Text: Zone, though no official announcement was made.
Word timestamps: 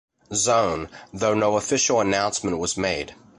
Zone, 0.33 0.89
though 1.13 1.35
no 1.35 1.57
official 1.57 2.01
announcement 2.01 2.57
was 2.57 2.75
made. 2.75 3.13